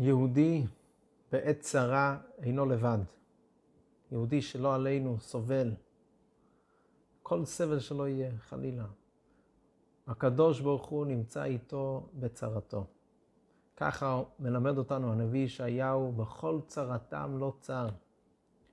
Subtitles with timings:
[0.00, 0.66] יהודי
[1.32, 2.98] בעת צרה אינו לבד.
[4.12, 5.74] יהודי שלא עלינו סובל.
[7.22, 8.86] כל סבל שלא יהיה, חלילה.
[10.06, 12.86] הקדוש ברוך הוא נמצא איתו בצרתו.
[13.76, 17.88] ככה מלמד אותנו הנביא ישעיהו, בכל צרתם לא צר.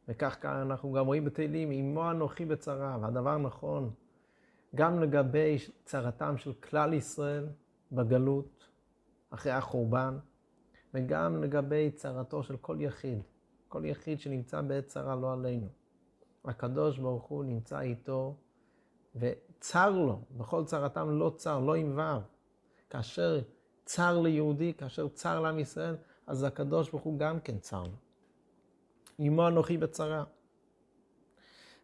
[0.08, 3.92] וכך כאן אנחנו גם רואים בתהילים, עמו אנוכי בצרה, והדבר נכון,
[4.76, 7.48] גם לגבי צרתם של כלל ישראל
[7.92, 8.70] בגלות,
[9.30, 10.18] אחרי החורבן,
[10.96, 13.22] וגם לגבי צרתו של כל יחיד,
[13.68, 15.68] כל יחיד שנמצא בעת צרה לא עלינו.
[16.46, 18.36] הקדוש ברוך הוא נמצא איתו,
[19.16, 22.20] וצר לו, בכל צרתם לא צר, לא עם ו'.
[22.90, 23.42] כאשר
[23.86, 25.96] צר ליהודי, כאשר צר לעם ישראל,
[26.28, 27.98] אז הקדוש ברוך הוא גם כן צר לו.
[29.18, 30.24] עמו אנוכי בצרה.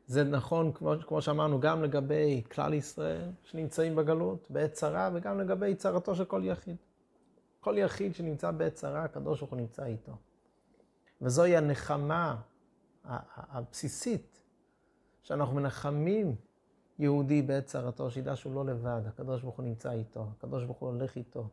[0.07, 5.75] זה נכון, כמו, כמו שאמרנו, גם לגבי כלל ישראל שנמצאים בגלות, בעת צרה, וגם לגבי
[5.75, 6.75] צרתו של כל יחיד.
[7.61, 10.11] כל יחיד שנמצא בעת צרה, הקדוש ברוך הוא נמצא איתו.
[11.21, 12.41] וזוהי הנחמה
[13.35, 14.41] הבסיסית,
[15.23, 16.35] שאנחנו מנחמים
[16.99, 20.89] יהודי בעת צרתו, שידע שהוא לא לבד, הקדוש ברוך הוא נמצא איתו, הקדוש ברוך הוא
[20.89, 21.47] הולך איתו.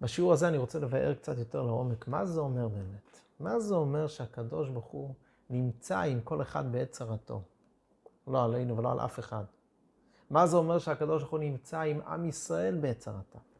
[0.00, 3.20] בשיעור הזה אני רוצה לבאר קצת יותר לעומק, מה זה אומר באמת?
[3.40, 5.14] מה זה אומר שהקדוש ברוך הוא
[5.50, 7.42] נמצא עם כל אחד בעת צרתו?
[8.26, 9.44] לא עלינו ולא על אף אחד.
[10.30, 13.51] מה זה אומר שהקדוש ברוך הוא נמצא עם עם ישראל בעת צרתם?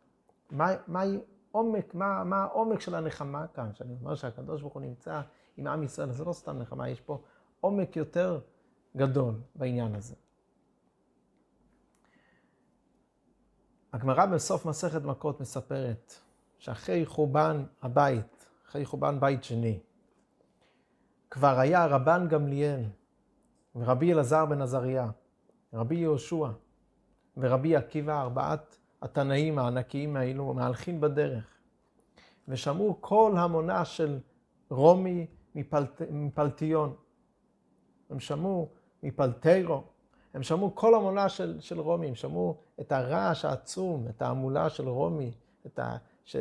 [0.53, 1.03] מה, מה
[1.51, 3.75] עומק, מה, מה העומק של הנחמה כאן?
[3.75, 5.21] שאני אומר שהקדוש ברוך הוא נמצא
[5.57, 7.23] עם עם ישראל, זה לא סתם נחמה, יש פה
[7.61, 8.41] עומק יותר
[8.97, 10.15] גדול בעניין הזה.
[13.93, 16.15] הגמרא בסוף מסכת מכות מספרת
[16.59, 19.81] שאחרי חורבן הבית, אחרי חורבן בית שני,
[21.31, 22.85] כבר היה רבן גמליאל
[23.77, 25.11] ורבי אלעזר בן עזריה,
[25.73, 26.47] רבי יהושע
[27.37, 31.45] ורבי עקיבא, ארבעת התנאים הענקיים האלו, מהלכים בדרך,
[32.49, 34.19] ושמעו כל המונה של
[34.71, 36.95] רומי מפלט, מפלטיון.
[38.11, 38.69] הם שמעו
[39.03, 39.83] מפלטרו,
[40.35, 44.89] הם שמעו כל המונה של, של רומי, הם שמעו את הרעש העצום, את ההמולה של
[44.89, 45.33] רומי,
[45.67, 46.37] את ה, ש,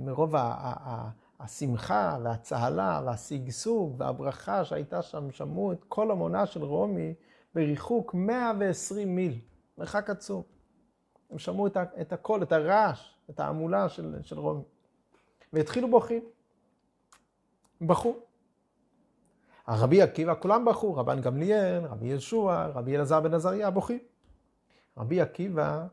[0.00, 6.64] מרוב ה, ה, ה, השמחה והצהלה והשגשוג והברכה שהייתה שם, שמעו את כל המונה של
[6.64, 7.14] רומי
[7.54, 9.38] בריחוק 120 מיל,
[9.78, 10.51] מרחק עצום.
[11.32, 14.62] הם שמעו את, את הקול, את הרעש, את ההמולה של, של רומי.
[15.52, 16.22] והתחילו בוכים.
[17.80, 18.16] בכו.
[19.66, 23.98] הרבי עקיבא, כולם בכו, רבן גמליאל, רבי ישוע, רבי אלעזר בן עזריה, בוכים.
[24.96, 25.86] רבי עקיבא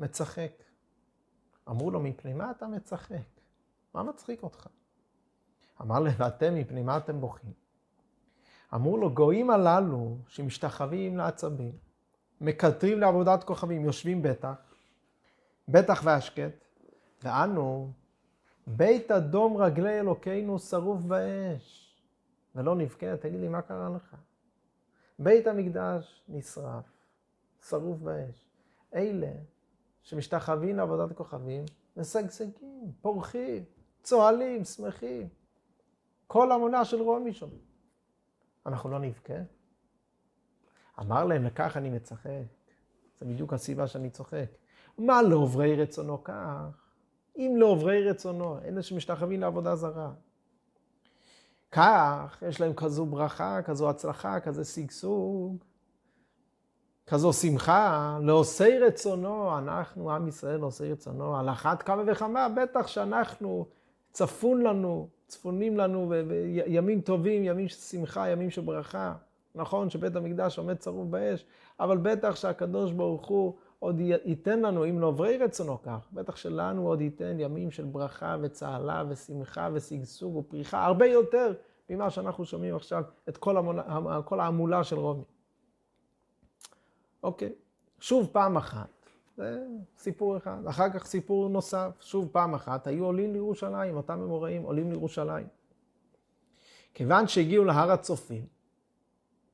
[0.00, 0.52] מצחק.
[1.68, 3.16] אמרו לו, מפני מה אתה מצחק?
[3.94, 4.66] מה מצחיק אותך?
[5.80, 7.52] אמר להם, ואתם, מפני מה אתם בוכים?
[8.74, 11.72] אמרו לו, גויים הללו שמשתחווים לעצבים,
[12.40, 14.71] מקטרים לעבודת כוכבים, יושבים בטח,
[15.68, 16.64] בטח והשקט,
[17.22, 17.92] ואנו,
[18.66, 21.96] בית אדום רגלי אלוקינו שרוף באש,
[22.54, 24.16] ולא נבכה, תגיד לי, מה קרה לך?
[25.18, 26.84] בית המקדש נשרף,
[27.68, 28.48] שרוף באש.
[28.94, 29.32] אלה
[30.02, 31.64] שמשתחווים לעבודת הכוכבים,
[31.96, 33.64] משגשגים, פורחים,
[34.02, 35.28] צוהלים, שמחים.
[36.26, 37.48] כל המונה של רומי שם.
[38.66, 39.34] אנחנו לא נבכה?
[41.00, 42.42] אמר להם, לכך אני מצחק.
[43.20, 44.46] זה בדיוק הסיבה שאני צוחק.
[44.98, 46.82] מה לעוברי רצונו כך?
[47.36, 50.10] אם לעוברי רצונו, אלה שמשתחווים לעבודה זרה.
[51.72, 55.56] כך, יש להם כזו ברכה, כזו הצלחה, כזה שגשוג,
[57.06, 63.66] כזו שמחה, לעושי רצונו, אנחנו, עם ישראל, לעושי רצונו, על אחת כמה וכמה, בטח שאנחנו,
[64.12, 69.14] צפון לנו, צפונים לנו, וימים טובים, ימים של שמחה, ימים של ברכה.
[69.54, 71.44] נכון שבית המקדש עומד צרוף באש,
[71.80, 77.00] אבל בטח שהקדוש ברוך הוא עוד ייתן לנו, אם לעוברי רצונו כך, בטח שלנו עוד
[77.00, 81.52] ייתן ימים של ברכה וצהלה ושמחה ושגשוג ופריחה, הרבה יותר
[81.90, 85.24] ממה שאנחנו שומעים עכשיו את כל, המונה, כל ההמולה של רומי.
[87.22, 87.52] אוקיי,
[88.00, 89.06] שוב פעם אחת,
[89.36, 89.66] זה
[89.98, 90.66] סיפור אחד.
[90.66, 95.46] אחר כך סיפור נוסף, שוב פעם אחת, היו עולים לירושלים, אותם אמוראים עולים לירושלים.
[96.94, 98.46] כיוון שהגיעו להר הצופים,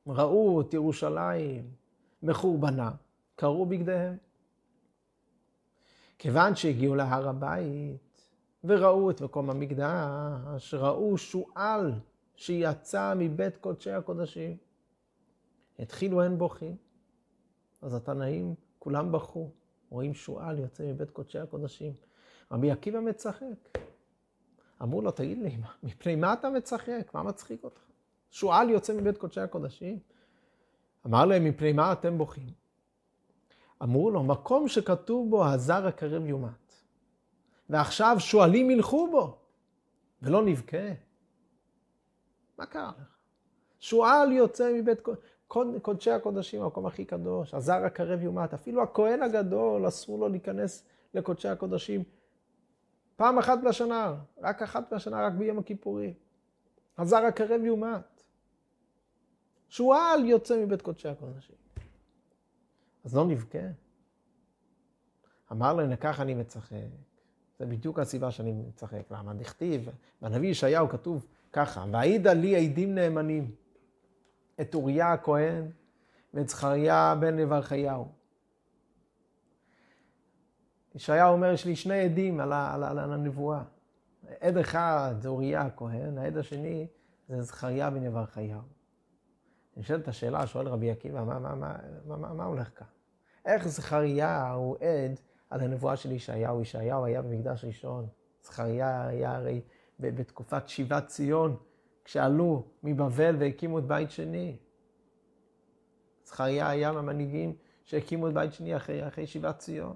[0.06, 1.70] ראו את ירושלים
[2.22, 2.90] מחורבנה,
[3.38, 4.16] קרעו בגדיהם.
[6.18, 8.28] כיוון שהגיעו להר הבית
[8.64, 11.92] וראו את מקום המקדש, ראו שועל
[12.36, 14.56] שיצא מבית קודשי הקודשים.
[15.78, 16.76] התחילו הן בוכים.
[17.82, 19.50] אז התנאים כולם בכו,
[19.90, 21.92] רואים שועל יוצא מבית קודשי הקודשים.
[22.52, 23.78] רבי עקיבא מצחק.
[24.82, 27.10] אמרו לו, תגיד לי, מפני מה אתה מצחק?
[27.14, 27.80] מה מצחיק אותך?
[28.30, 29.98] שועל יוצא מבית קודשי הקודשים?
[31.06, 32.57] אמר להם, מפני מה אתם בוכים?
[33.82, 36.74] אמרו לו, מקום שכתוב בו הזר הקרב יומת.
[37.70, 39.38] ועכשיו שועלים ילכו בו.
[40.22, 40.88] ולא נבכה?
[42.58, 43.16] מה קרה לך?
[43.80, 44.98] שועל יוצא מבית
[45.82, 50.84] קודשי הקודשים, המקום הכי קדוש, הזר הקרב יומת, אפילו הכהן הגדול אסור לו להיכנס
[51.14, 52.02] לקודשי הקודשים
[53.18, 56.12] פעם אחת בשנה, רק אחת בשנה, רק ביום הכיפורים.
[56.98, 58.22] הזר הקרב יומת.
[59.68, 61.56] שועל יוצא מבית קודשי הקודשים.
[63.04, 63.58] אז לא נבכה.
[65.52, 66.76] אמר להם, ככה אני מצחק.
[67.58, 69.02] זה בדיוק הסיבה שאני מצחק.
[69.10, 69.34] למה?
[69.34, 69.88] דכתיב,
[70.22, 73.50] בנביא ישעיהו כתוב ככה, והעידה לי עדים נאמנים,
[74.60, 75.70] את אוריה הכהן
[76.34, 78.08] ואת זכריה בן נברכיהו.
[80.94, 83.62] ישעיהו אומר, יש לי שני עדים על, על, על, הנבואה.
[84.40, 86.86] עד אחד זה אוריה הכהן, העד השני
[87.28, 88.60] זה זכריה בן נברכיהו.
[89.78, 91.76] נשאלת השאלה, שואל רבי עקיבא, מה, מה, מה,
[92.06, 92.86] מה, מה, מה הולך כאן?
[93.44, 95.20] איך זכריה הוא עד
[95.50, 96.62] על הנבואה של ישעיהו?
[96.62, 98.06] ישעיהו היה במקדש ראשון,
[98.42, 99.60] זכריה היה הרי
[100.00, 101.56] בתקופת שיבת ציון,
[102.04, 104.56] כשעלו מבבל והקימו את בית שני.
[106.24, 109.94] זכריה היה מהמנהיגים שהקימו את בית שני אחרי, אחרי שיבת ציון.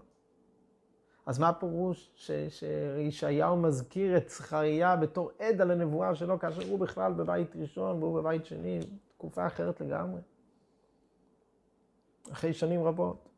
[1.26, 2.10] אז מה הפירוש
[2.48, 8.20] שישעיהו מזכיר את זכריה בתור עד על הנבואה שלו, כאשר הוא בכלל בבית ראשון והוא
[8.20, 8.80] בבית שני,
[9.22, 10.20] תקופה אחרת לגמרי.
[12.32, 13.28] אחרי שנים רבות.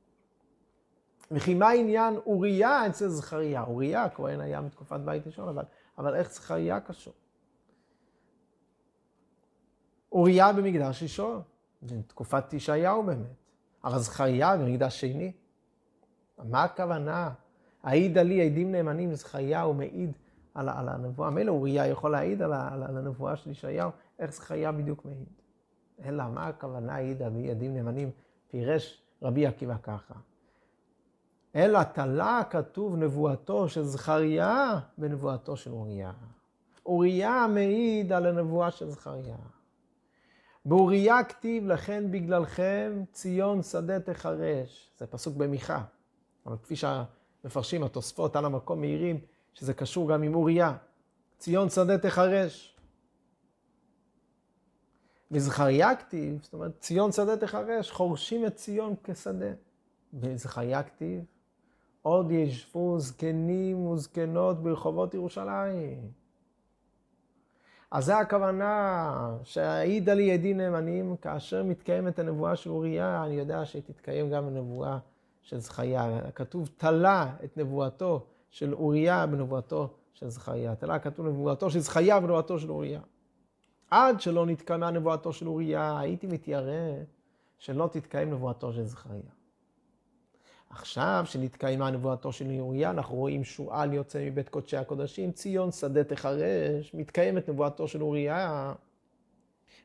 [1.30, 3.62] וכי מה עניין אוריה אצל זכריה?
[3.62, 5.64] אוריה, הכהן היה מתקופת בית ראשון, אבל,
[5.98, 7.12] אבל איך זכריה קשור?
[10.12, 11.42] אוריה במקדש ראשון,
[11.82, 13.26] בתקופת ישעיהו באמת.
[13.84, 15.32] אבל זכריה במקדש שני.
[16.38, 17.30] מה הכוונה?
[17.82, 20.12] העידה לי עדים נאמנים, זכריה מעיד
[20.54, 21.30] על, על הנבואה.
[21.30, 25.43] מילא אוריה יכול להעיד על, על, על הנבואה של ישעיהו, איך זכריה בדיוק מעיד.
[26.04, 28.10] אלא מה הכוונה העידה לי עדים נאמנים?
[28.50, 30.14] פירש רבי עקיבא ככה.
[31.56, 36.12] אלא תלה כתוב נבואתו של זכריה בנבואתו של אוריה.
[36.86, 39.36] אוריה מעיד על הנבואה של זכריה.
[40.64, 44.90] באוריה כתיב לכן בגללכם ציון שדה תחרש.
[44.98, 45.82] זה פסוק במיכה.
[46.46, 49.20] אבל כפי שהמפרשים, התוספות על המקום מעירים,
[49.54, 50.76] שזה קשור גם עם אוריה.
[51.38, 52.73] ציון שדה תחרש.
[55.34, 59.52] בזכריה כתיב, זאת אומרת, ציון שדה תחרש, חורשים את ציון כשדה.
[60.12, 61.24] בזכריה כתיב,
[62.02, 66.10] עוד ישבו זקנים וזקנות ברחובות ירושלים.
[67.90, 74.30] אז זה הכוונה, שהעידה לי עדים נאמנים, כאשר מתקיימת הנבואה של אוריה, אני יודע שתתקיים
[74.30, 74.98] גם הנבואה
[75.42, 76.20] של זכריה.
[76.34, 80.74] כתוב, תלה את נבואתו של אוריה בנבואתו של זכריה.
[80.74, 83.00] תלה כתוב נבואתו של זכריה בנבואתו של אוריה.
[83.90, 86.94] עד שלא נתקיימה נבואתו של אוריה, הייתי מתיירא
[87.58, 89.30] שלא תתקיים נבואתו של זכריה.
[90.70, 96.94] עכשיו שנתקיימה נבואתו של אוריה, אנחנו רואים שועל יוצא מבית קודשי הקודשים, ציון שדה תחרש,
[96.94, 98.72] מתקיימת נבואתו של אוריה.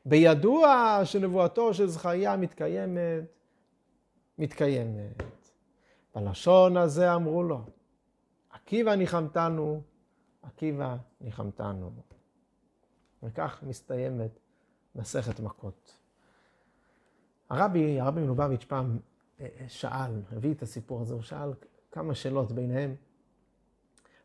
[0.04, 3.24] בידוע שנבואתו של זכריה מתקיימת,
[4.38, 5.22] מתקיימת.
[6.14, 7.60] בלשון הזה אמרו לו,
[8.50, 9.80] עקיבא ניחמתנו,
[10.42, 11.90] עקיבא ניחמתנו.
[13.22, 14.38] וכך מסתיימת
[14.94, 15.96] מסכת מכות.
[17.50, 18.98] הרבי, הרבי מלובביץ' פעם
[19.68, 21.52] שאל, הביא את הסיפור הזה, הוא שאל
[21.92, 22.94] כמה שאלות ביניהם.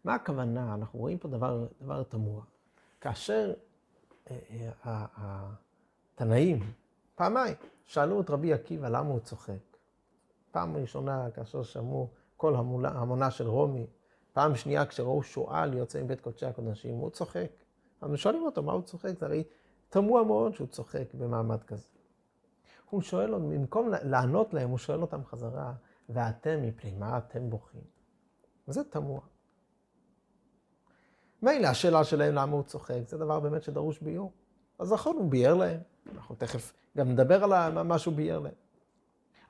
[0.03, 0.73] מה הכוונה?
[0.73, 2.43] אנחנו רואים פה דבר, דבר תמוה.
[3.01, 3.53] כאשר
[4.31, 4.37] אה,
[4.85, 6.59] אה, התנאים,
[7.15, 7.55] פעמיים,
[7.85, 9.77] שאלו את רבי עקיבא למה הוא צוחק.
[10.51, 13.87] פעם ראשונה כאשר שמעו כל המולה, המונה של רומי,
[14.33, 17.49] פעם שנייה כשראו שועל יוצא מבית קודשי הקודשים, הוא צוחק.
[18.05, 19.43] אבל שואלים אותו מה הוא צוחק, זה הרי
[19.89, 21.87] תמוה מאוד שהוא צוחק במעמד כזה.
[22.89, 25.73] הוא שואל, במקום לענות להם, הוא שואל אותם חזרה,
[26.09, 27.81] ואתם, מפני מה אתם בוכים?
[28.67, 29.21] זה תמוה.
[31.41, 34.31] מילא השאלה שלהם למה הוא צוחק, זה דבר באמת שדרוש ביור.
[34.79, 35.79] אז נכון, הוא ביאר להם,
[36.15, 38.53] אנחנו תכף גם נדבר על מה שהוא ביאר להם.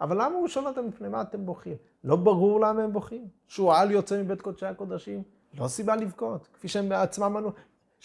[0.02, 1.78] אבל למה הוא שואל אותם מפני מה אתם בוכים?
[2.04, 3.28] לא ברור למה הם בוכים.
[3.48, 7.52] שועל יוצא מבית קודשי הקודשים, לא סיבה לבכות, כפי שהם בעצמם ענו.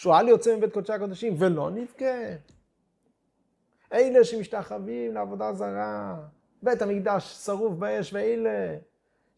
[0.00, 2.34] שועל יוצא מבית קודשי הקודשים ולא נבכה.
[3.92, 6.16] אלה שמשתחווים לעבודה זרה,
[6.62, 8.76] בית המקדש שרוף באש, ואלה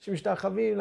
[0.01, 0.79] שמשתחווים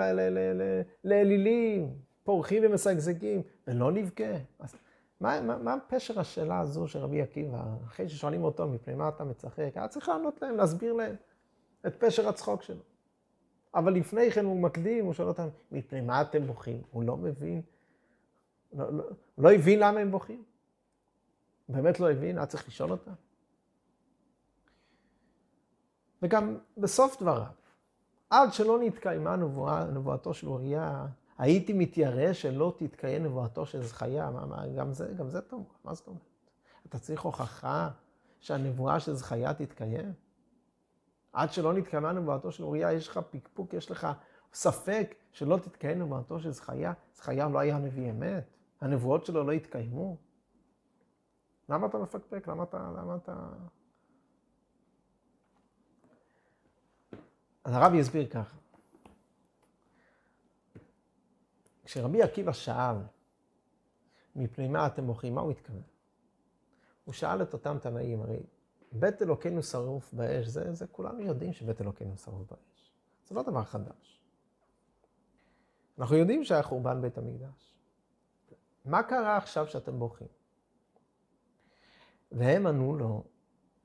[1.03, 4.33] לאלילים, פורחים ומשגשגים, ולא נבכה.
[4.59, 4.75] אז
[5.19, 9.23] מה, מה, מה פשר השאלה הזו של רבי עקיבא, אחרי ששואלים אותו מפני מה אתה
[9.23, 11.15] מצחק, היה צריך לענות להם, להסביר להם
[11.87, 12.81] את פשר הצחוק שלו.
[13.75, 16.81] אבל לפני כן הוא מקדים, הוא שואל אותם, מפני מה אתם בוכים?
[16.91, 17.61] הוא לא מבין,
[18.73, 19.03] לא, לא,
[19.37, 20.43] לא הבין למה הם בוכים.
[21.69, 23.11] באמת לא הבין, היה צריך לשאול אותם.
[26.21, 27.51] וגם בסוף דבריו,
[28.29, 31.05] עד שלא נתקיימה נבואה, נבואתו של אוריה,
[31.37, 34.29] הייתי מתיירא שלא תתקיים נבואתו של זכריה.
[34.31, 36.21] מה, מה, גם זה, גם זה טוב, מה זאת אומרת?
[36.85, 37.89] אתה צריך הוכחה
[38.39, 40.13] שהנבואה של זכריה תתקיים?
[41.33, 44.07] עד שלא נתקיימה נבואתו של אוריה, יש לך פקפוק, יש לך
[44.53, 46.93] ספק שלא תתקיים נבואתו של זכריה?
[47.15, 48.43] זכריה לא היה נביא אמת?
[48.81, 50.17] הנבואות שלו לא התקיימו?
[51.69, 52.47] למה אתה מפקפק?
[52.47, 52.77] למה אתה...
[52.97, 53.49] למה אתה...
[57.63, 58.57] אז הרב יסביר ככה.
[61.83, 62.95] כשרבי עקיבא שאל,
[64.35, 65.81] מפני מה אתם בוכים, מה הוא התכוון?
[67.05, 68.43] הוא שאל את אותם תנאים, הרי
[68.91, 72.93] בית אלוקינו שרוף באש, זה, זה כולנו יודעים שבית אלוקינו שרוף באש.
[73.27, 74.21] זה לא דבר חדש.
[75.99, 77.75] אנחנו יודעים שהיה חורבן בית המקדש.
[78.85, 80.27] מה קרה עכשיו שאתם בוכים?
[82.31, 83.23] והם ענו לו,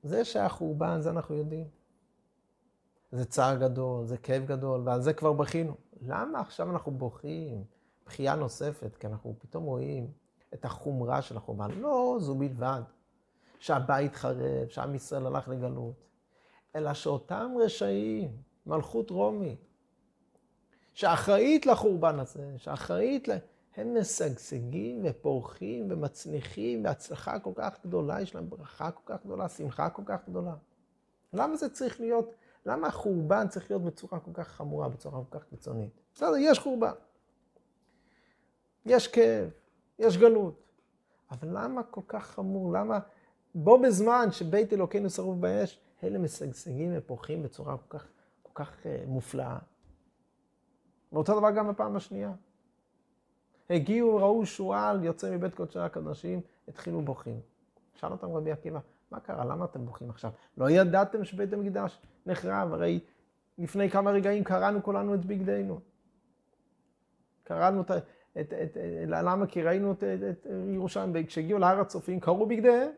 [0.02, 1.68] זה שהיה חורבן, זה אנחנו יודעים.
[3.12, 5.74] זה צער גדול, זה כאב גדול, ועל זה כבר בכינו.
[6.00, 7.64] למה עכשיו אנחנו בוכים?
[8.06, 10.10] בכייה נוספת, כי אנחנו פתאום רואים
[10.54, 11.70] את החומרה של החורבן.
[11.70, 12.82] לא זו בלבד,
[13.58, 16.04] שהבית חרב, שעם ישראל הלך לגלות,
[16.76, 18.36] אלא שאותם רשעים,
[18.66, 19.56] מלכות רומי,
[20.94, 23.32] שאחראית לחורבן הזה, שאחראית, ל...
[23.76, 29.90] הם משגשגים ופורחים ומצליחים בהצלחה כל כך גדולה, יש להם ברכה כל כך גדולה, שמחה
[29.90, 30.54] כל כך גדולה.
[31.32, 32.34] למה זה צריך להיות,
[32.66, 35.90] למה החורבן צריך להיות בצורה כל כך חמורה, בצורה כל כך קיצונית?
[36.14, 36.92] בסדר, יש חורבן.
[38.86, 39.50] יש כאב,
[39.98, 40.62] יש גלות.
[41.30, 42.72] אבל למה כל כך חמור?
[42.72, 42.98] למה
[43.54, 48.06] בו בזמן שבית אלוקינו שרוף באש, אלה משגשגים ופורחים בצורה כל כך,
[48.42, 49.58] כל כך uh, מופלאה.
[51.12, 52.32] ואותו דבר גם בפעם השנייה.
[53.70, 57.40] הגיעו, ראו שועל יוצא מבית קודשי הקדושים, התחילו בוכים.
[57.94, 58.80] שאל אותם רבי עקיבא,
[59.10, 59.44] מה קרה?
[59.44, 60.30] למה אתם בוכים עכשיו?
[60.58, 62.72] לא ידעתם שבית המקדש נחרב?
[62.72, 63.00] הרי
[63.58, 65.80] לפני כמה רגעים קראנו כולנו את בגדינו.
[67.44, 67.90] קראנו את,
[68.40, 69.46] את, את, למה?
[69.46, 72.90] כי ראינו את, את, את ירושלים, כשהגיעו להר הצופים, קראו בגדיהם.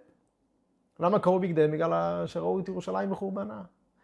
[1.01, 1.71] למה קראו בגדיהם?
[1.71, 3.63] בגלל שראו את ירושלים בחורבנה.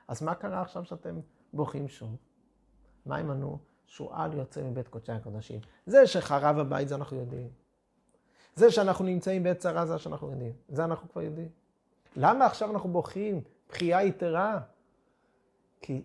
[0.08, 1.20] אז מה קרה עכשיו שאתם
[1.52, 2.16] בוכים שוב?
[3.06, 3.58] מה הם ענו?
[3.86, 5.60] שועל יוצא מבית קודשי הקודשים.
[5.86, 7.48] זה שחרב הבית, זה אנחנו יודעים.
[8.54, 10.52] זה שאנחנו נמצאים בעת צרה, זה שאנחנו יודעים.
[10.68, 11.48] זה אנחנו כבר יודעים.
[12.16, 13.40] למה עכשיו אנחנו בוכים?
[13.68, 14.60] בכייה יתרה?
[15.80, 16.02] כי,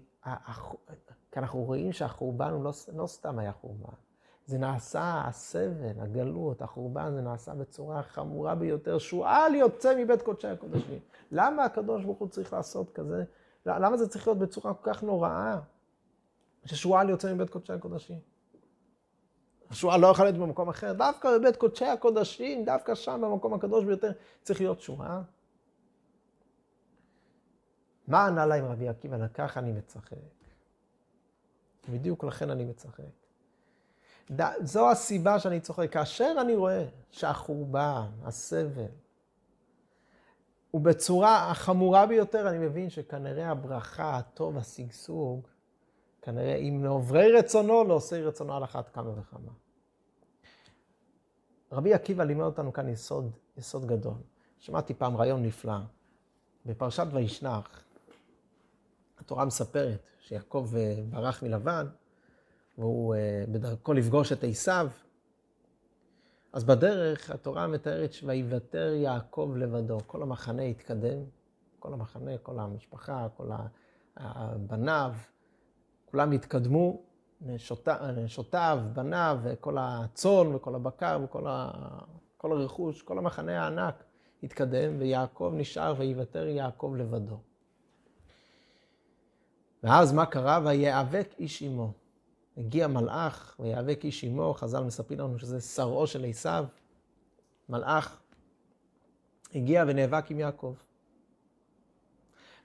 [1.31, 3.93] כי אנחנו רואים שהחורבן הוא לא, לא סתם היה חורבן.
[4.45, 8.97] זה נעשה, הסבל, הגלות, החורבן, זה נעשה בצורה חמורה ביותר.
[8.97, 10.99] שועל יוצא מבית קודשי הקודשים.
[11.31, 13.23] למה הקדוש ברוך הוא צריך לעשות כזה?
[13.65, 15.59] למה זה צריך להיות בצורה כל כך נוראה?
[16.65, 18.19] ששועל יוצא מבית קודשי הקודשים.
[19.69, 24.11] השועל לא יכול להיות במקום אחר, דווקא בבית קודשי הקודשים, דווקא שם במקום הקדוש ביותר,
[24.41, 25.21] צריך להיות שועל.
[28.07, 29.17] מה ענה להם רבי עקיבא?
[29.17, 30.17] לכך אני מצחק.
[31.89, 33.03] בדיוק לכן אני מצחק.
[34.61, 35.91] זו הסיבה שאני צוחק.
[35.91, 38.91] כאשר אני רואה שהחורבן, הסבל,
[40.73, 45.47] ובצורה החמורה ביותר, אני מבין שכנראה הברכה, הטוב, השגשוג,
[46.21, 49.51] כנראה אם לעוברי רצונו, לעושי רצונו על אחת כמה וכמה.
[51.71, 54.17] רבי עקיבא לימד אותנו כאן יסוד, יסוד גדול.
[54.59, 55.77] שמעתי פעם רעיון נפלא.
[56.65, 57.83] בפרשת וישנח,
[59.19, 61.87] התורה מספרת שיעקב אה, ברח מלבן,
[62.77, 64.89] והוא אה, בדרכו לפגוש את עשיו.
[66.53, 69.97] אז בדרך התורה מתארת שויוותר יעקב לבדו.
[70.07, 71.23] כל המחנה התקדם,
[71.79, 73.49] כל המחנה, כל המשפחה, כל
[74.15, 75.13] הבניו,
[76.11, 77.01] כולם התקדמו,
[77.41, 81.71] נשותיו, בניו, וכל הצאן וכל הבקר וכל ה...
[82.37, 84.03] כל הרכוש, כל המחנה הענק
[84.43, 87.37] התקדם, ויעקב נשאר ויוותר יעקב לבדו.
[89.83, 90.59] ואז מה קרה?
[90.65, 91.91] ויאבק איש עמו.
[92.57, 96.65] הגיע מלאך ויאבק איש עמו, חז"ל מספרים לנו שזה שרעו של עשיו.
[97.69, 98.21] מלאך
[99.55, 100.73] הגיע ונאבק עם יעקב.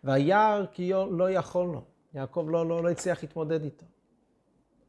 [0.04, 1.84] וירא כי לא יכול לו.
[2.14, 3.86] יעקב לא, לא, לא הצליח להתמודד איתו.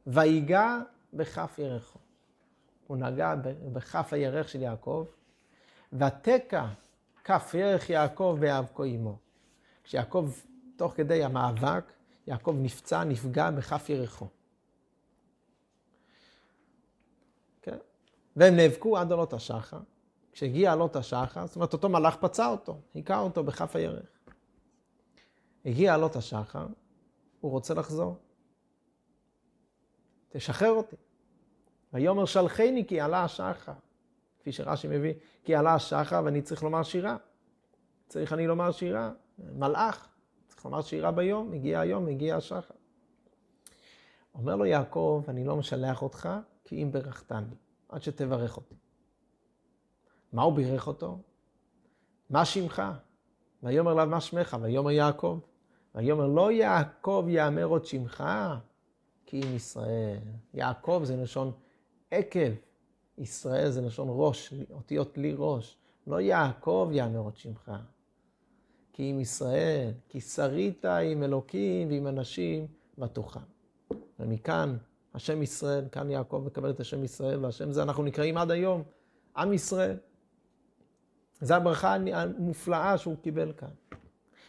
[0.06, 0.78] ויגע
[1.12, 1.98] בכף ירחו.
[2.86, 3.34] הוא נגע
[3.72, 5.06] בכף הירך של יעקב,
[5.92, 6.66] ותקע
[7.24, 9.18] כף ירך יעקב באבקו עמו.
[9.84, 10.30] כשיעקב,
[10.76, 11.92] תוך כדי המאבק,
[12.26, 14.26] יעקב נפצע, נפגע בכף ירחו.
[17.62, 17.76] כן?
[18.36, 19.80] והם נאבקו עד עלות השחר.
[20.32, 24.18] כשהגיע עלות השחר, זאת אומרת, אותו מלאך פצע אותו, היכה אותו בכף הירך.
[25.64, 26.66] הגיע עלות השחר,
[27.46, 28.16] הוא רוצה לחזור.
[30.28, 30.96] תשחרר אותי.
[31.92, 33.72] ויאמר שלחני כי עלה השחר.
[34.38, 37.16] כפי שרש"י מביא, כי עלה השחר ואני צריך לומר שירה.
[38.08, 39.12] צריך אני לומר שירה.
[39.38, 40.08] מלאך,
[40.48, 42.74] צריך לומר שירה ביום, הגיע היום, הגיע השחר.
[44.34, 46.28] אומר לו יעקב, אני לא משלח אותך,
[46.64, 47.54] כי אם ברכתני,
[47.88, 48.74] עד שתברך אותי.
[50.32, 51.18] מה הוא בירך אותו?
[52.30, 52.82] מה שמך?
[53.62, 54.56] ויאמר לה מה שמך?
[54.60, 55.38] ויאמר יעקב.
[55.96, 58.24] ויאמר לא יעקב יאמר עוד שמך,
[59.26, 60.18] כי אם ישראל.
[60.54, 61.52] יעקב זה לשון
[62.10, 62.50] עקב,
[63.18, 65.76] ישראל זה לשון ראש, אותיות לי ראש.
[66.06, 67.72] לא יעקב יאמר עוד שמך.
[68.92, 72.66] כי אם ישראל, כי שרית עם אלוקים ועם אנשים
[72.98, 73.40] ותוכל.
[74.20, 74.76] ומכאן
[75.14, 78.82] השם ישראל, כאן יעקב מקבל את השם ישראל, והשם זה אנחנו נקראים עד היום
[79.36, 79.96] עם ישראל.
[81.40, 83.68] זו הברכה המופלאה שהוא קיבל כאן.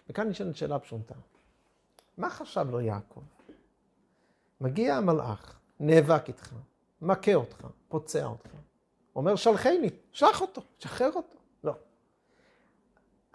[0.10, 1.16] וכאן נשאלת שאלה פשוטה.
[2.18, 3.22] מה חשב לו יעקב?
[4.62, 6.54] מגיע המלאך, נאבק איתך,
[7.02, 8.50] מכה אותך, פוצע אותך.
[9.16, 11.38] אומר שלחני, שלח אותו, שחרר אותו.
[11.64, 11.74] לא.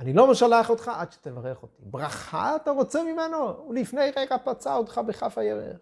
[0.01, 1.83] אני לא משלח אותך עד שתברך אותי.
[1.83, 3.37] ברכה אתה רוצה ממנו?
[3.37, 5.79] הוא לפני רגע פצע אותך בכף הירך.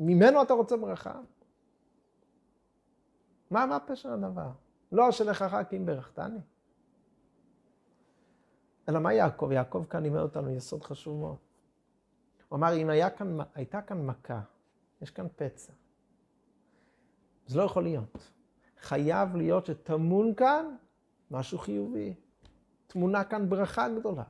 [0.00, 1.20] ממנו אתה רוצה ברכה?
[3.50, 4.48] מה, מה פשר הדבר?
[4.92, 6.38] לא אשלחך כי אם ברכתני.
[8.88, 9.52] אלא מה יעקב?
[9.52, 11.36] יעקב כאן לימד אותנו יסוד חשוב מאוד.
[12.48, 14.40] הוא אמר, אם היה כאן, הייתה כאן מכה,
[15.02, 15.72] יש כאן פצע,
[17.46, 18.30] זה לא יכול להיות.
[18.80, 20.76] חייב להיות שטמון כאן
[21.30, 22.14] משהו חיובי.
[22.86, 24.22] תמונה כאן ברכה גדולה.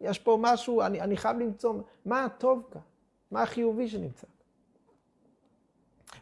[0.00, 2.80] יש פה משהו, אני, אני חייב למצוא, מה הטוב כאן?
[3.30, 4.26] מה החיובי שנמצא?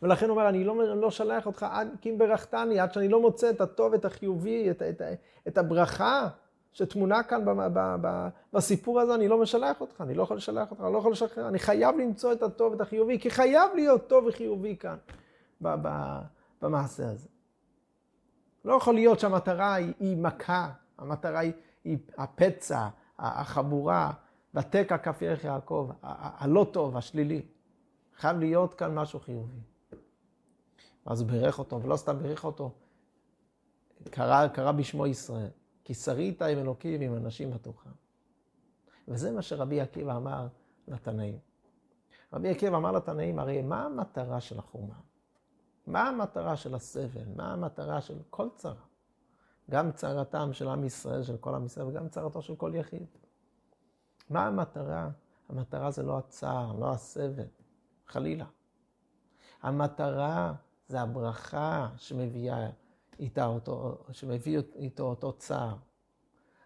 [0.02, 3.20] ולכן הוא אומר, אני לא, לא שלח אותך עד כי אם ברכתני, עד שאני לא
[3.20, 5.02] מוצא את הטוב, את החיובי, את, את,
[5.49, 6.28] את הברכה
[6.72, 10.70] שטמונה כאן ב, ב, ב, בסיפור הזה, אני לא משלח אותך, אני לא יכול לשלח
[10.70, 14.08] אותך, אני לא יכול לשחרר, אני חייב למצוא את הטוב, את החיובי, כי חייב להיות
[14.08, 14.96] טוב וחיובי כאן,
[15.60, 16.18] ב, ב,
[16.62, 17.28] במעשה הזה.
[18.64, 21.52] לא יכול להיות שהמטרה היא, היא מכה, המטרה היא,
[21.84, 24.12] היא הפצע, החבורה,
[24.54, 27.42] ותקע כף ירך יעקב, הלא טוב, השלילי.
[28.16, 29.60] חייב להיות כאן משהו חיובי.
[31.06, 32.70] ואז הוא בירך אותו, ולא סתם בירך אותו,
[34.10, 35.48] קרא, קרא בשמו ישראל,
[35.88, 37.90] כי שרית עם אלוקים ועם אנשים בתוכה.
[39.09, 40.46] וזה מה שרבי עקיבא אמר
[40.88, 41.38] לתנאים.
[42.33, 44.94] רבי עקיבא אמר לתנאים, הרי מה המטרה של החורמה?
[45.87, 47.24] מה המטרה של הסבל?
[47.37, 48.85] מה המטרה של כל צרה?
[49.70, 53.07] גם צרתם של עם ישראל, של כל עם ישראל, וגם צרתו של כל יחיד.
[54.31, 55.11] מה המטרה?
[55.48, 57.46] המטרה זה לא הצער, לא הסבל,
[58.07, 58.46] חלילה.
[59.62, 60.55] המטרה
[60.88, 62.70] זה הברכה שמביאה
[63.18, 65.76] איתה אותו, שמביא איתו אותו צער.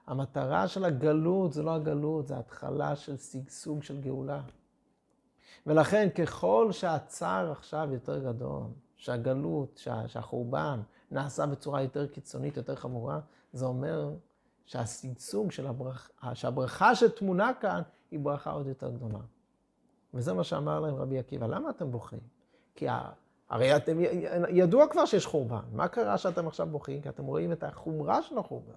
[0.07, 4.43] המטרה של הגלות זה לא הגלות, זה התחלה של שגשוג של גאולה.
[5.67, 8.63] ולכן ככל שהצער עכשיו יותר גדול,
[8.97, 13.21] שהגלות, שה, שהחורבן נעשה בצורה יותר קיצונית, יותר חמורה,
[13.53, 14.11] זה אומר
[14.65, 19.19] שהשגשוג של הברכה, שהברכה שטמונה כאן היא ברכה עוד יותר גדולה.
[20.15, 22.21] וזה מה שאמר להם רבי עקיבא, למה אתם בוכים?
[22.75, 22.87] כי
[23.53, 23.99] הרי אתם,
[24.49, 25.61] ידוע כבר שיש חורבן.
[25.73, 27.01] מה קרה שאתם עכשיו בוכים?
[27.03, 28.73] כי אתם רואים את החומרה של החורבן.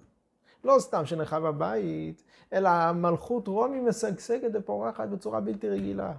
[0.64, 6.12] לא סתם שנחב הבית, אלא מלכות רומי משגשגת ופורחת בצורה בלתי רגילה.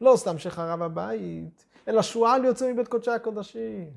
[0.00, 3.90] לא סתם שחרב הבית, אלא שועל יוצא מבית קודשי הקודשים.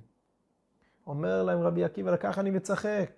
[1.07, 3.09] אומר להם רבי עקיבא, לכך אני מצחק.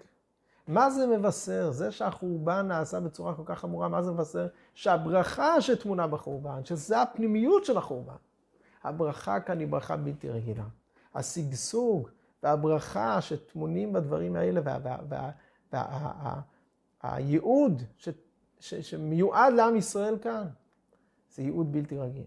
[0.67, 1.72] מה זה מבשר?
[1.72, 4.48] זה שהחורבן נעשה בצורה כל כך חמורה, מה זה מבשר?
[4.74, 8.27] שהברכה שטמונה בחורבן, שזה הפנימיות של החורבן.
[8.88, 10.63] הברכה כאן היא ברכה בלתי רגילה.
[11.15, 12.10] השגשוג
[12.43, 14.62] והברכה שטמונים בדברים האלה
[17.04, 17.82] והייעוד
[18.60, 20.47] שמיועד לעם ישראל כאן,
[21.36, 22.23] זה ייעוד בלתי רגיל.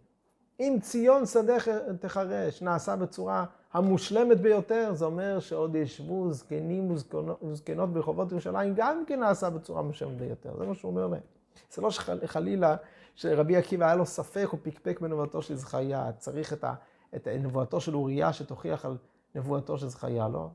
[0.61, 1.69] אם ציון שדך
[2.01, 6.95] תחרש נעשה בצורה המושלמת ביותר, זה אומר שעוד ישבו זקנים
[7.43, 10.57] וזקנות ברחובות ירושלים, גם כן נעשה בצורה מושלמת ביותר.
[10.59, 11.21] זה מה שהוא אומר להם.
[11.73, 12.77] זה לא שחלילה
[13.15, 16.75] שרבי עקיבא היה לו ספק או פקפק בנבואתו של זכריה, צריך את, ה,
[17.17, 18.97] את נבואתו של אוריה שתוכיח על
[19.35, 20.49] נבואתו של זכריה, לא?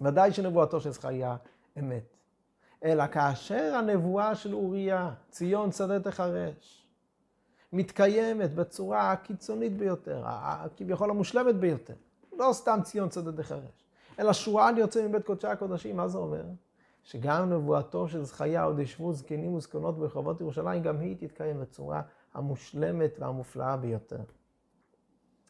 [0.00, 1.36] ודאי שנבואתו של זכריה
[1.78, 2.14] אמת.
[2.84, 6.86] אלא כאשר הנבואה של אוריה, ציון שדה תחרש,
[7.72, 10.24] מתקיימת בצורה הקיצונית ביותר,
[10.76, 11.94] כביכול המושלמת ביותר,
[12.32, 13.84] לא סתם ציון שדה תחרש,
[14.18, 16.44] אלא שועל יוצא מבית קודשי הקודשים, מה זה אומר?
[17.04, 22.02] שגם נבואתו של זכריה עוד ישבו זקנים וזקנות ברחובות ירושלים, גם היא תתקיים בצורה
[22.34, 24.20] המושלמת והמופלאה ביותר.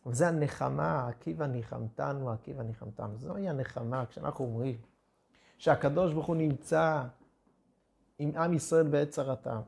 [0.06, 3.18] וזה הנחמה, עקיבא ניחמתנו, עקיבא ניחמתנו.
[3.18, 4.76] זוהי הנחמה, כשאנחנו אומרים
[5.58, 7.02] שהקדוש ברוך הוא נמצא
[8.18, 9.60] עם עם ישראל בעת צרתם.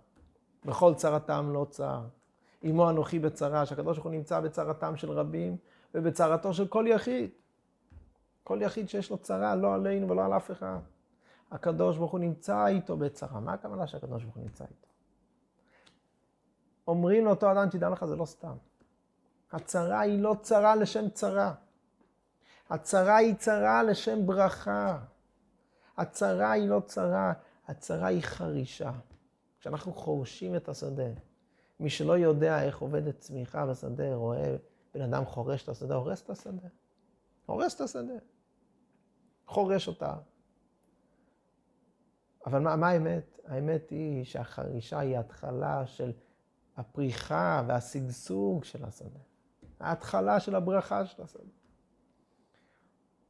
[0.65, 2.01] בכל צרתם לא צר.
[2.63, 5.57] עמו אנוכי בצרה, שהקדוש ברוך הוא נמצא בצרתם של רבים
[5.95, 7.31] ובצרתו של כל יחיד.
[8.45, 10.79] כל יחיד שיש לו צרה, לא עלינו ולא על אף אחד.
[11.51, 13.41] הקדוש ברוך הוא נמצא איתו בצרה.
[13.41, 14.87] מה הכוונה שהקדוש ברוך הוא נמצא איתו?
[16.89, 18.57] אומרים לאותו אדם, תדע לך, זה לא סתם.
[19.53, 21.55] הצרה היא לא צרה לשם צרה.
[22.71, 24.99] הצרה היא צרה לשם ברכה.
[25.97, 27.33] הצרה היא לא צרה,
[27.67, 28.93] הצרה היא חרישה.
[29.61, 31.09] כשאנחנו חורשים את השדה,
[31.81, 34.57] מי שלא יודע איך עובדת צמיחה בשדה, רואה
[34.95, 36.69] בן אדם חורש את השדה, הורס את השדה.
[37.47, 38.15] הורס את השדה.
[39.47, 40.15] חורש אותה.
[42.47, 43.39] אבל מה, מה האמת?
[43.47, 46.13] האמת היא שהחרישה היא התחלה של
[46.77, 49.21] הפריחה והשגשוג של השדה.
[49.81, 51.43] ההתחלה של הברכה של השדה.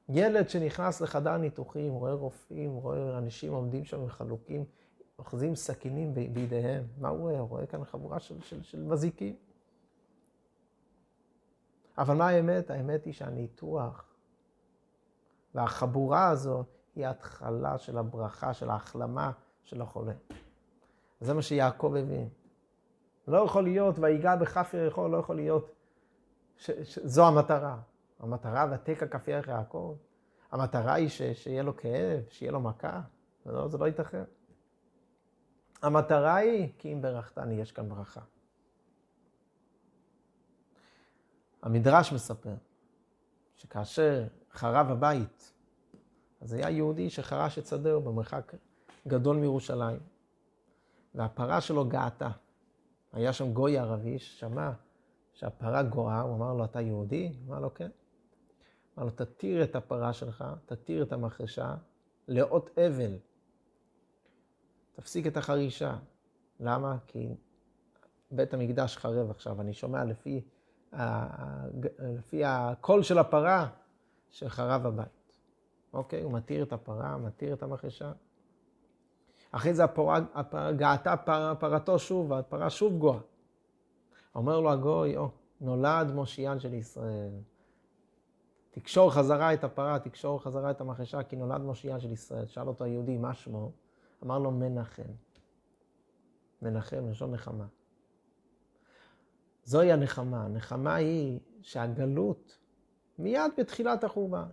[0.08, 4.64] ילד שנכנס לחדר ניתוחים, רואה רופאים, רואה אנשים עומדים שם וחלוקים,
[5.18, 6.86] אוחזים סכינים בידיהם.
[6.98, 7.38] מה הוא רואה?
[7.38, 9.36] הוא רואה כאן חבורה של, של, של מזיקים.
[11.98, 12.70] אבל מה האמת?
[12.70, 14.14] האמת היא שהניתוח
[15.54, 16.64] והחבורה הזו
[16.96, 19.32] היא ההתחלה של הברכה, של ההחלמה
[19.62, 20.12] של החולה.
[21.20, 22.28] זה מה שיעקב הבין.
[23.28, 25.74] לא יכול להיות, ויגע בכף יריחו, לא יכול להיות
[26.56, 27.78] שזו המטרה.
[28.20, 29.96] המטרה ותקע כף ירך יעקב.
[30.52, 33.00] המטרה היא ש, שיהיה לו כאב, שיהיה לו מכה.
[33.46, 34.24] לא, זה לא ייתכן.
[35.82, 38.20] המטרה היא, כי אם ברכתני, יש כאן ברכה.
[41.62, 42.54] המדרש מספר
[43.56, 45.52] שכאשר חרב הבית,
[46.40, 48.54] אז היה יהודי שחרש את שדהו במרחק
[49.08, 49.98] גדול מירושלים,
[51.14, 52.30] והפרה שלו געתה.
[53.12, 54.70] היה שם גוי ערבי ששמע
[55.32, 57.32] שהפרה גואה, הוא אמר לו, אתה יהודי?
[57.46, 57.90] אמר לו, כן.
[58.98, 61.74] אמר לו, תתיר את הפרה שלך, תתיר את המחרשה,
[62.28, 63.16] לאות אבל.
[64.92, 65.96] תפסיק את החרישה.
[66.60, 66.96] למה?
[67.06, 67.34] כי
[68.30, 69.60] בית המקדש חרב עכשיו.
[69.60, 70.44] אני שומע לפי,
[71.98, 73.68] לפי הקול של הפרה
[74.30, 75.15] שחרב הבית.
[75.92, 76.22] אוקיי?
[76.22, 78.12] הוא מתיר את הפרה, מתיר את המחרשה.
[79.50, 83.18] אחרי זה הפרה, הפרה, געתה פר, פרתו שוב, והפרה שוב גואה.
[84.34, 87.30] אומר לו הגוי, או, נולד מושיען של ישראל.
[88.70, 92.46] תקשור חזרה את הפרה, תקשור חזרה את המחרשה, כי נולד מושיען של ישראל.
[92.46, 93.72] שאל אותו היהודי, מה שמו?
[94.24, 95.02] אמר לו מנחם.
[96.62, 97.66] מנחם, לשון נחמה.
[99.64, 100.44] זוהי הנחמה.
[100.44, 102.58] הנחמה היא שהגלות,
[103.18, 104.48] מיד בתחילת החורבן,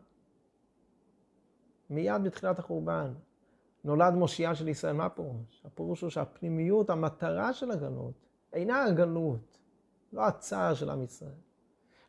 [1.89, 3.13] מיד בתחילת החורבן,
[3.83, 4.93] נולד מושיעה של ישראל.
[4.93, 5.61] מה הפירוש?
[5.65, 8.13] הפירוש הוא שהפנימיות, המטרה של הגלות,
[8.53, 9.57] אינה הגלות,
[10.13, 11.31] לא הצער של עם ישראל.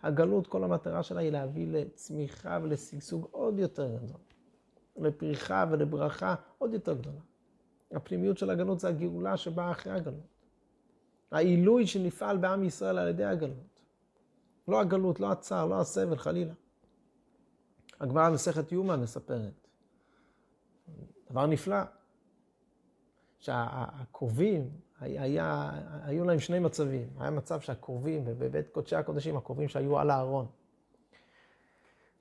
[0.02, 4.20] הגלות, כל המטרה שלה היא להביא לצמיחה ולשגשוג עוד יותר גדול.
[4.96, 7.20] לפריחה ולברכה עוד יותר גדולה.
[7.92, 10.34] הפנימיות של הגלות זה הגאולה שבאה אחרי הגלות.
[11.30, 13.80] העילוי שנפעל בעם ישראל על ידי הגלות.
[14.68, 16.52] לא הגלות, לא הצער, לא הסבל, חלילה.
[18.00, 19.63] הגמרא במסכת יומא מספרת.
[21.34, 21.76] דבר נפלא.
[23.38, 24.70] שהקרובים,
[25.00, 25.70] היה,
[26.04, 27.08] היו להם שני מצבים.
[27.18, 30.46] היה מצב שהקרובים, בבית קודשי הקודשים, הקרובים שהיו על הארון.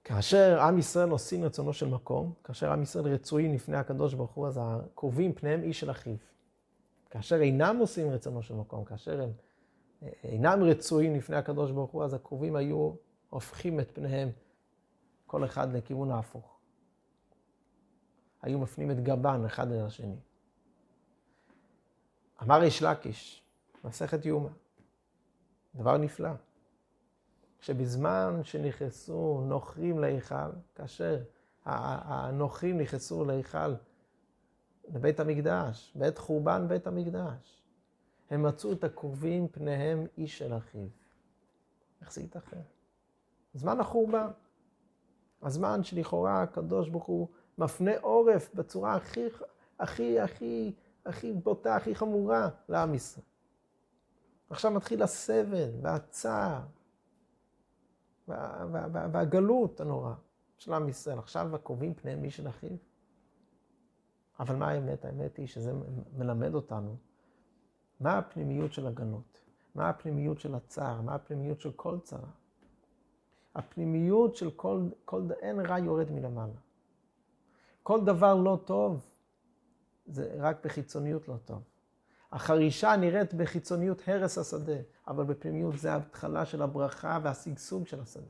[0.04, 4.48] כאשר עם ישראל עושים רצונו של מקום, כאשר עם ישראל רצויים לפני הקדוש ברוך הוא,
[4.48, 6.16] אז הקרובים פניהם איש של אחיו.
[7.10, 9.32] כאשר אינם עושים רצונו של מקום, כאשר הם
[10.04, 12.92] אה, אינם רצויים לפני הקדוש ברוך הוא, אז הקרובים היו
[13.30, 14.30] הופכים את פניהם,
[15.28, 16.53] כל אחד לכיוון ההפוך.
[18.44, 20.16] היו מפנים את גבן אחד אל השני.
[22.44, 23.44] אמר איש לקיש,
[23.84, 24.50] מסכת יומא,
[25.76, 26.30] דבר נפלא.
[27.60, 31.24] שבזמן שנכנסו נוכרים להיכל, כאשר
[31.66, 33.74] הנוכרים נכנסו להיכל,
[34.94, 37.64] לבית המקדש, בעת חורבן בית המקדש,
[38.30, 40.88] הם מצאו את הקרובים פניהם איש של אחיו.
[42.02, 42.62] איך זה ייתכן?
[43.54, 44.28] זמן החורבן,
[45.42, 49.28] הזמן שלכאורה הקדוש ברוך הוא מפנה עורף בצורה הכי,
[49.80, 50.74] הכי, הכי,
[51.06, 53.26] הכי בוטה, הכי חמורה לעם ישראל.
[54.50, 56.62] עכשיו מתחיל הסבל והצער
[58.28, 60.14] וה, וה, וה, והגלות הנורא
[60.58, 61.20] של עם ישראל.
[61.20, 62.78] עכשיו הקרובים פניהם מי של אחיו.
[64.40, 65.06] אבל מה האמת?
[65.06, 65.74] האמת היא שזה
[66.18, 66.96] מלמד אותנו
[68.00, 69.42] מה הפנימיות של הגלות,
[69.76, 72.30] מה הפנימיות של הצער, מה הפנימיות של כל צרה.
[73.56, 76.63] הפנימיות של כל, כל אין רע יורד מלמעלה.
[77.84, 79.06] כל דבר לא טוב,
[80.06, 81.62] זה רק בחיצוניות לא טוב.
[82.32, 88.24] החרישה נראית בחיצוניות הרס השדה, אבל בפנימיות זה ההתחלה של הברכה והשגשוג של השדה.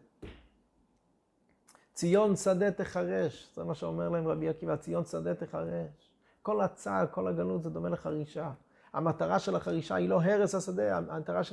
[1.94, 6.12] ציון שדה תחרש, זה מה שאומר להם רבי עקיבא, ציון שדה תחרש.
[6.42, 8.52] כל הצער, כל הגלות זה דומה לחרישה.
[8.94, 11.44] המטרה של החרישה היא לא הרס השדה, המטרה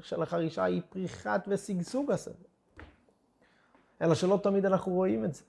[0.00, 2.34] של החרישה היא פריחת ושגשוג השדה.
[4.02, 5.42] אלא שלא תמיד אנחנו רואים את זה.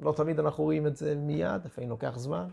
[0.00, 2.48] לא תמיד אנחנו רואים את זה מיד, לפעמים לוקח זמן.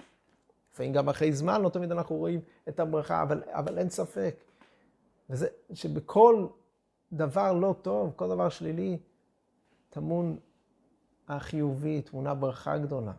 [0.73, 4.35] לפעמים גם אחרי זמן לא תמיד אנחנו רואים את הברכה, אבל, אבל אין ספק.
[5.29, 6.47] וזה שבכל
[7.13, 8.99] דבר לא טוב, כל דבר שלילי,
[9.89, 10.37] טמון
[11.27, 13.13] החיובי, תמונה ברכה גדולה.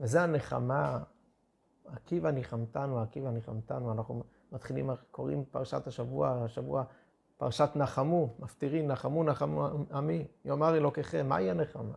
[0.00, 1.02] וזה הנחמה,
[1.86, 4.22] עקיבא ניחמתנו, עקיבא ניחמתנו, אנחנו
[4.52, 6.84] מתחילים, קוראים פרשת השבוע, השבוע,
[7.38, 11.94] פרשת נחמו, מפטירים, נחמו, נחמו עמי, יאמר אלוקיכם, מהי הנחמה?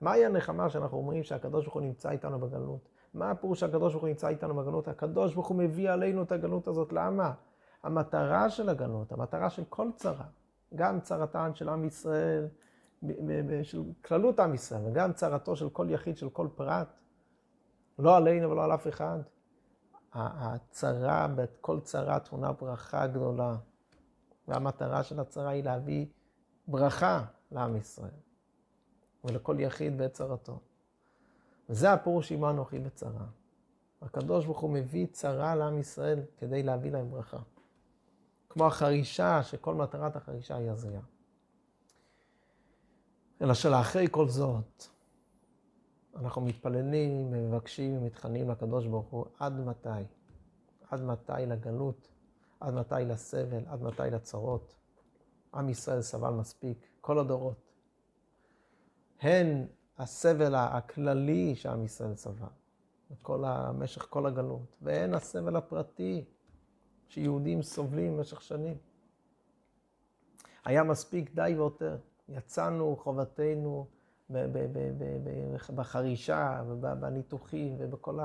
[0.00, 2.88] מהי הנחמה שאנחנו אומרים שהקדוש ברוך הוא נמצא איתנו בגלות?
[3.14, 4.88] מה הפירוש שהקדוש ברוך הוא נמצא איתנו בגלות?
[4.88, 7.32] הקדוש ברוך הוא מביא עלינו את הגלות הזאת, למה?
[7.82, 10.26] המטרה של הגלות, המטרה של כל צרה,
[10.74, 12.48] גם צרתן של עם ישראל,
[13.62, 16.88] של כללות עם ישראל, וגם צרתו של כל יחיד, של כל פרט,
[17.98, 19.18] לא עלינו ולא על אף אחד.
[20.12, 21.26] הצרה,
[21.60, 23.56] כל צרה תמונה ברכה גדולה,
[24.48, 26.06] והמטרה של הצרה היא להביא
[26.68, 28.10] ברכה לעם ישראל,
[29.24, 30.58] ולכל יחיד בעת צרתו.
[31.68, 33.26] וזה הפירוש עמו אנוכי בצרה.
[34.02, 37.38] הקדוש ברוך הוא מביא צרה לעם ישראל כדי להביא להם ברכה.
[38.48, 41.00] כמו החרישה, שכל מטרת החרישה היא הזיה.
[43.42, 44.84] אלא שלאחרי כל זאת,
[46.16, 49.88] אנחנו מתפללים ומבקשים ומתחננים לקדוש ברוך הוא עד מתי?
[50.90, 52.08] עד מתי לגלות?
[52.60, 53.62] עד מתי לסבל?
[53.66, 54.74] עד מתי לצרות?
[55.54, 57.72] עם ישראל סבל מספיק, כל הדורות.
[59.20, 59.66] הן
[59.98, 62.46] הסבל הכללי שעם ישראל סבל,
[63.28, 66.24] במשך כל הגלות, והן הסבל הפרטי
[67.08, 68.76] שיהודים סובלים במשך שנים.
[70.64, 71.98] היה מספיק די ויותר.
[72.28, 73.86] יצאנו חובתנו
[75.74, 78.18] בחרישה ובניתוחים ובכל.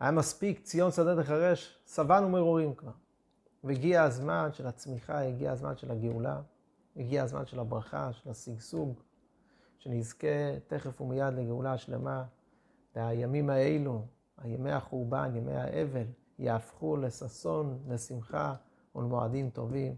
[0.00, 2.92] היה מספיק ציון שדה תחרש, שבענו מרורים כבר.
[3.64, 6.40] והגיע הזמן של הצמיחה, הגיע הזמן של הגאולה,
[6.96, 8.94] הגיע הזמן של הברכה, של השגשוג,
[9.78, 12.24] שנזכה תכף ומיד לגאולה השלמה.
[12.96, 14.06] והימים האלו,
[14.38, 16.06] הימי החורבן, ימי האבל,
[16.38, 18.54] יהפכו לששון, לשמחה
[18.94, 19.94] ולמועדים טובים.